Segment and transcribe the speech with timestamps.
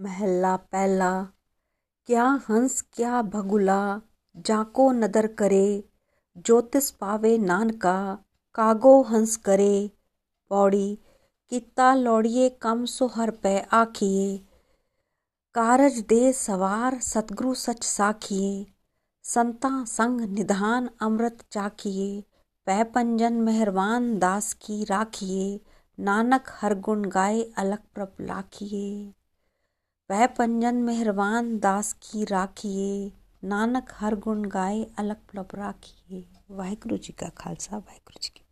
[0.00, 1.22] महला पहला
[2.06, 4.00] क्या हंस क्या भगुला,
[4.36, 5.84] जाको नदर करे,
[6.38, 8.18] ज्योतिष पावे नानका,
[8.54, 9.90] कागो हंस करे।
[10.48, 10.98] पौड़ी,
[11.50, 14.38] किता लौड़िए कम सोहर पे आखिए।
[15.54, 18.66] कारज दे सवार सतगुरु सच साखिए।
[19.22, 22.24] संता संग निधान अमृत चाखिए।
[22.66, 25.60] पै पंजन मेहरबान दास की राखिए।
[26.00, 29.14] नानक हर गुण गाए अलग प्रभ लाखिए।
[30.10, 33.12] वह पंजन मेहरबान दास की राखिए,
[33.44, 38.42] नानक हर गुण गाए अलग प्रभ राखिए। वाहेगुरु जी का खालसा, वाहेगुरु जी की